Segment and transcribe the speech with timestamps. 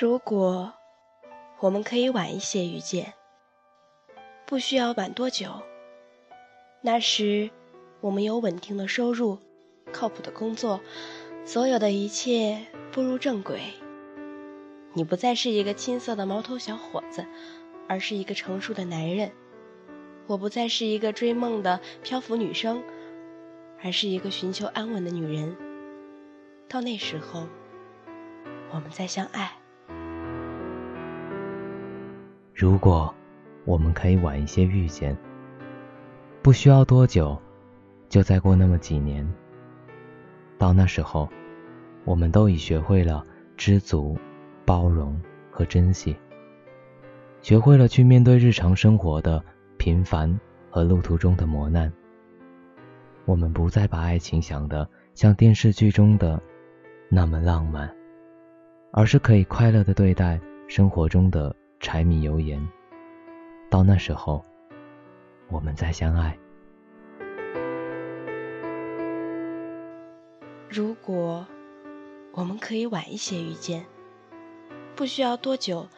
[0.00, 0.72] 如果
[1.58, 3.12] 我们可以晚一些遇见，
[4.46, 5.50] 不需要晚多久。
[6.80, 7.50] 那时，
[8.00, 9.36] 我们有稳定的收入，
[9.92, 10.80] 靠谱的工作，
[11.44, 13.60] 所有的一切步入正轨。
[14.94, 17.26] 你不再是一个青涩的毛头小伙子，
[17.86, 19.30] 而是一个成熟的男人。
[20.26, 22.82] 我不再是一个追梦的漂浮女生，
[23.84, 25.54] 而是一个寻求安稳的女人。
[26.70, 27.46] 到那时候，
[28.72, 29.59] 我们再相爱。
[32.60, 33.14] 如果
[33.64, 35.16] 我们可以晚一些遇见，
[36.42, 37.40] 不需要多久，
[38.10, 39.26] 就再过那么几年。
[40.58, 41.26] 到那时候，
[42.04, 43.24] 我们都已学会了
[43.56, 44.14] 知足、
[44.66, 45.18] 包容
[45.50, 46.14] 和珍惜，
[47.40, 49.42] 学会了去面对日常生活的
[49.78, 50.38] 平凡
[50.68, 51.90] 和路途中的磨难。
[53.24, 56.38] 我们不再把爱情想的像电视剧中的
[57.08, 57.90] 那么浪漫，
[58.92, 61.56] 而是可以快乐的对待生活中的。
[61.80, 62.60] 柴米油盐，
[63.70, 64.44] 到那时候，
[65.48, 66.38] 我们再相爱。
[70.68, 71.46] 如果
[72.32, 73.86] 我们可以晚一些遇见，
[74.94, 75.88] 不需要多久，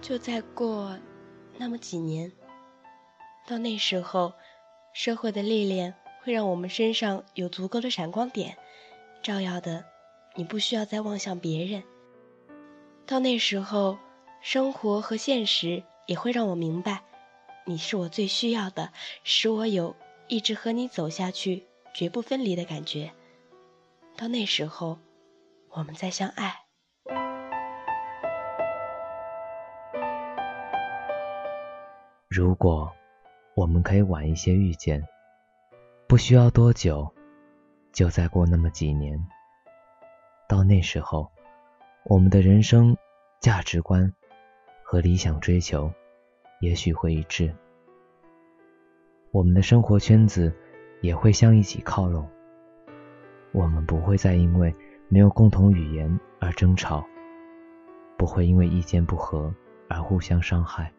[0.00, 0.98] 就再过
[1.56, 2.32] 那么几年。
[3.46, 4.32] 到那时候，
[4.92, 8.56] 社会的历练会让我们身上有足够的闪光点，
[9.22, 9.84] 照耀的
[10.34, 11.84] 你不需要再望向别人。
[13.06, 13.96] 到那时候。
[14.40, 17.02] 生活和现实也会让我明白，
[17.66, 18.90] 你是我最需要的，
[19.22, 19.94] 使我有
[20.28, 23.12] 一直和你走下去、绝不分离的感觉。
[24.16, 24.98] 到那时候，
[25.68, 26.54] 我们再相爱。
[32.28, 32.90] 如果
[33.54, 35.06] 我们可以晚一些遇见，
[36.08, 37.12] 不需要多久，
[37.92, 39.22] 就再过那么几年。
[40.48, 41.30] 到那时候，
[42.04, 42.96] 我们的人生
[43.40, 44.10] 价值观。
[44.90, 45.88] 和理想追求，
[46.58, 47.54] 也许会一致。
[49.30, 50.52] 我们的生活圈子
[51.00, 52.28] 也会向一起靠拢。
[53.52, 54.74] 我们不会再因为
[55.08, 57.06] 没有共同语言而争吵，
[58.18, 59.54] 不会因为意见不合
[59.88, 60.92] 而互相伤害，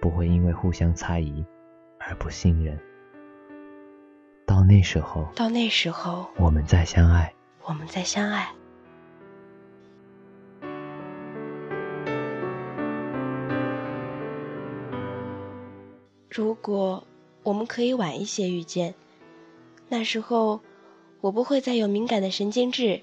[0.00, 1.46] 不会因为互相猜疑
[2.00, 2.76] 而不信任。
[4.44, 8.48] 到那时候，到那时候，我们再相爱，我们再相爱。
[16.36, 17.06] 如果
[17.44, 18.94] 我们可以晚一些遇见，
[19.88, 20.60] 那时候
[21.22, 23.00] 我不会再有敏感的神经质，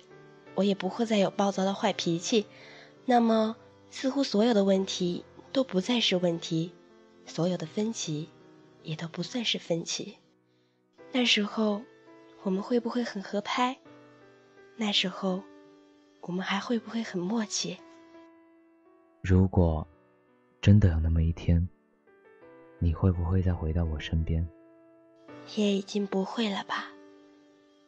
[0.53, 2.45] 我也不会再有暴躁的坏脾气，
[3.05, 3.55] 那么
[3.89, 6.73] 似乎所有的问题都不再是问题，
[7.25, 8.29] 所有的分歧
[8.83, 10.19] 也都不算是分歧。
[11.11, 11.81] 那时候
[12.43, 13.79] 我们会不会很合拍？
[14.75, 15.41] 那时候
[16.21, 17.79] 我们还会不会很默契？
[19.23, 19.87] 如果
[20.61, 21.67] 真的有那么一天。
[22.83, 24.45] 你会不会再回到我身边？
[25.55, 26.91] 也已经不会了吧。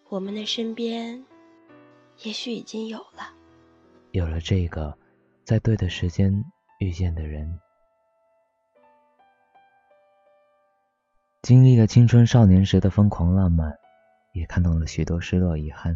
[0.08, 1.22] 我们的身边，
[2.24, 3.34] 也许已经有了，
[4.12, 4.98] 有了这个，
[5.44, 6.34] 在对的时间
[6.80, 7.60] 遇见的人。
[11.42, 13.78] 经历了青春少年时的疯狂浪漫，
[14.32, 15.94] 也看到了许多失落遗憾。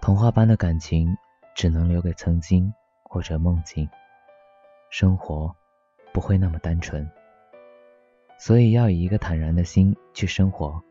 [0.00, 1.12] 童话般的感情，
[1.56, 2.72] 只能留给曾经
[3.02, 3.88] 或者梦境。
[4.90, 5.52] 生活
[6.12, 7.04] 不会那么单纯。
[8.40, 10.82] 所以要以一个坦然的心去生活。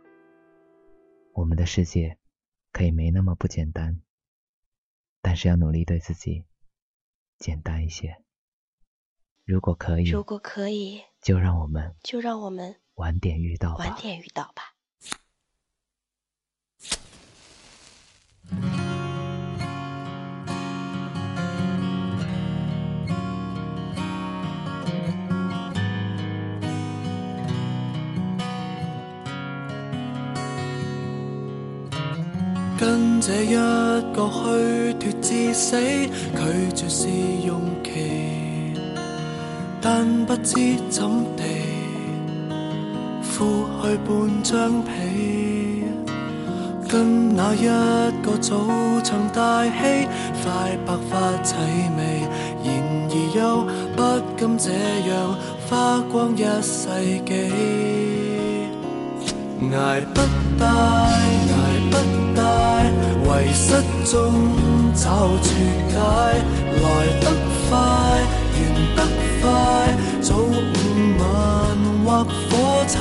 [1.33, 2.15] 我们的世界
[2.71, 4.01] 可以没那么不简单，
[5.23, 6.45] 但是要努力对自己
[7.39, 8.23] 简单一些。
[9.45, 14.75] 如果可以，如果可以，就让我们就让我们晚点遇到，晚点遇到吧。
[32.79, 33.55] 跟这一
[34.13, 37.09] 个虚脱至死，拒绝试
[37.45, 38.73] 用期，
[39.81, 41.03] 但不知怎
[41.35, 41.43] 地
[43.21, 45.83] 敷去半张被，
[46.87, 47.65] 跟那一
[48.23, 48.55] 个早
[49.03, 50.07] 曾大戏，
[50.41, 51.55] 快白发齐
[51.97, 52.23] 眉，
[52.63, 52.67] 然
[53.09, 53.99] 而又不
[54.37, 54.71] 甘这
[55.09, 55.35] 样
[55.69, 56.87] 花光一世
[57.25, 57.33] 纪，
[59.75, 60.21] 挨不
[60.57, 60.65] 大，
[61.89, 61.97] 不
[62.35, 62.39] 带。
[63.41, 63.71] 遗失
[64.05, 64.13] 中
[64.93, 65.47] 找绝
[65.89, 66.83] 解，来
[67.19, 67.25] 得
[67.69, 67.71] 快，
[68.53, 68.57] 完
[68.95, 68.99] 得
[69.41, 69.47] 快，
[70.21, 70.51] 早午
[71.17, 71.23] 晚
[72.05, 72.93] 或火柴，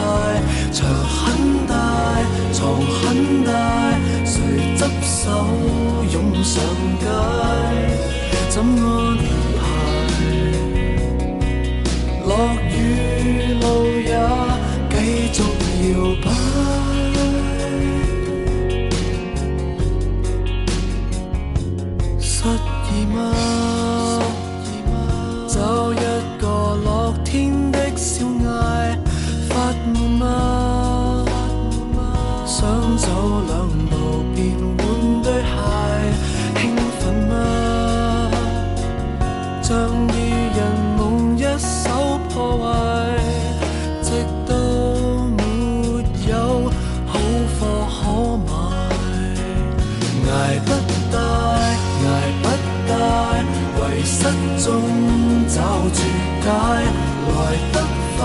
[56.48, 57.38] 解，來
[57.74, 57.76] 得
[58.16, 58.20] 快，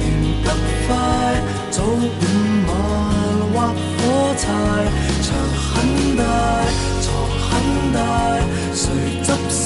[0.00, 0.04] 完
[0.44, 0.48] 得
[0.86, 0.90] 快，
[1.70, 1.92] 早午
[2.66, 2.72] 晚
[3.52, 3.56] 或
[3.98, 4.00] 火
[4.38, 4.42] 柴，
[5.20, 5.26] 牆
[5.60, 5.72] 很
[6.16, 6.20] 大，
[7.02, 7.06] 床
[7.44, 7.52] 很
[7.92, 7.96] 大，
[8.72, 8.82] 誰
[9.22, 9.62] 執手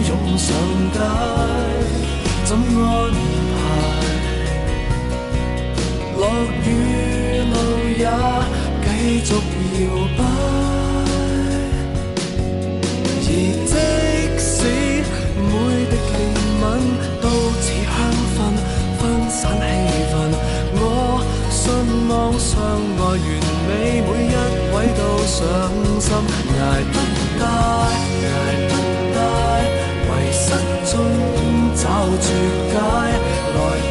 [0.00, 0.48] 湧上
[0.94, 0.96] 街，
[2.46, 2.56] 怎安
[3.52, 3.56] 排？
[6.16, 6.20] 落
[6.64, 6.66] 雨
[7.52, 7.54] 路
[7.98, 8.00] 也
[8.82, 8.88] 繼
[9.24, 9.28] 續
[9.76, 9.84] 搖
[10.16, 10.20] 擺，
[25.38, 25.46] 伤
[26.00, 26.10] 心，
[26.58, 26.98] 挨不
[27.38, 28.28] 低，挨
[28.68, 28.72] 不
[29.14, 29.16] 低，
[30.08, 30.42] 迷失
[30.90, 30.92] 中
[31.76, 31.82] 找
[32.18, 32.26] 绝
[32.72, 32.74] 解，
[33.54, 33.87] 来。